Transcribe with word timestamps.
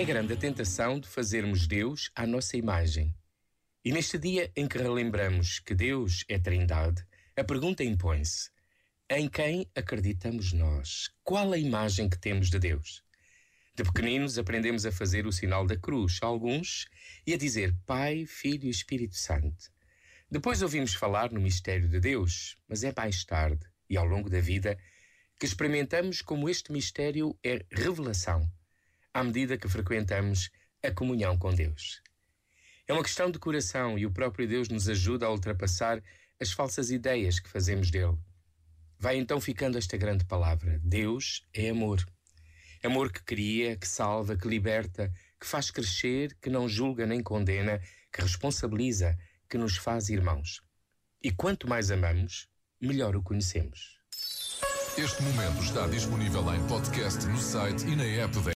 É 0.00 0.04
grande 0.04 0.32
a 0.32 0.36
tentação 0.36 0.98
de 0.98 1.06
fazermos 1.06 1.66
Deus 1.66 2.10
à 2.16 2.26
nossa 2.26 2.56
imagem. 2.56 3.14
E 3.84 3.92
neste 3.92 4.16
dia 4.16 4.50
em 4.56 4.66
que 4.66 4.78
relembramos 4.78 5.58
que 5.58 5.74
Deus 5.74 6.24
é 6.26 6.38
Trindade, 6.38 7.04
a 7.36 7.44
pergunta 7.44 7.84
impõe-se: 7.84 8.48
em 9.10 9.28
quem 9.28 9.70
acreditamos 9.76 10.54
nós? 10.54 11.10
Qual 11.22 11.52
a 11.52 11.58
imagem 11.58 12.08
que 12.08 12.18
temos 12.18 12.48
de 12.48 12.58
Deus? 12.58 13.02
De 13.76 13.84
pequeninos 13.84 14.38
aprendemos 14.38 14.86
a 14.86 14.90
fazer 14.90 15.26
o 15.26 15.32
sinal 15.32 15.66
da 15.66 15.76
cruz, 15.76 16.18
alguns, 16.22 16.88
e 17.26 17.34
a 17.34 17.36
dizer 17.36 17.76
Pai, 17.84 18.24
Filho 18.24 18.68
e 18.68 18.70
Espírito 18.70 19.16
Santo. 19.16 19.70
Depois 20.30 20.62
ouvimos 20.62 20.94
falar 20.94 21.30
no 21.30 21.42
mistério 21.42 21.90
de 21.90 22.00
Deus, 22.00 22.56
mas 22.66 22.82
é 22.84 22.94
mais 22.96 23.22
tarde 23.22 23.66
e 23.86 23.98
ao 23.98 24.06
longo 24.06 24.30
da 24.30 24.40
vida 24.40 24.78
que 25.38 25.44
experimentamos 25.44 26.22
como 26.22 26.48
este 26.48 26.72
mistério 26.72 27.38
é 27.44 27.62
revelação, 27.70 28.50
à 29.12 29.22
medida 29.24 29.58
que 29.58 29.68
frequentamos 29.68 30.50
a 30.82 30.90
comunhão 30.90 31.36
com 31.36 31.54
Deus. 31.54 32.02
É 32.86 32.92
uma 32.92 33.02
questão 33.02 33.30
de 33.30 33.38
coração 33.38 33.98
e 33.98 34.06
o 34.06 34.10
próprio 34.10 34.48
Deus 34.48 34.68
nos 34.68 34.88
ajuda 34.88 35.26
a 35.26 35.30
ultrapassar 35.30 36.02
as 36.40 36.52
falsas 36.52 36.90
ideias 36.90 37.38
que 37.38 37.48
fazemos 37.48 37.90
dele. 37.90 38.18
Vai 38.98 39.16
então 39.16 39.40
ficando 39.40 39.78
esta 39.78 39.96
grande 39.96 40.24
palavra: 40.24 40.80
Deus 40.82 41.46
é 41.54 41.70
amor. 41.70 42.04
Amor 42.82 43.12
que 43.12 43.22
cria, 43.22 43.76
que 43.76 43.86
salva, 43.86 44.36
que 44.36 44.48
liberta, 44.48 45.12
que 45.38 45.46
faz 45.46 45.70
crescer, 45.70 46.36
que 46.40 46.50
não 46.50 46.68
julga 46.68 47.06
nem 47.06 47.22
condena, 47.22 47.80
que 48.12 48.22
responsabiliza, 48.22 49.16
que 49.48 49.58
nos 49.58 49.76
faz 49.76 50.08
irmãos. 50.08 50.62
E 51.22 51.30
quanto 51.30 51.68
mais 51.68 51.90
amamos, 51.90 52.48
melhor 52.80 53.14
o 53.14 53.22
conhecemos. 53.22 54.00
Este 54.98 55.22
momento 55.22 55.62
está 55.62 55.86
disponível 55.86 56.42
em 56.54 56.66
podcast 56.66 57.24
no 57.26 57.38
site 57.38 57.86
e 57.86 57.96
na 57.96 58.04
app 58.04 58.36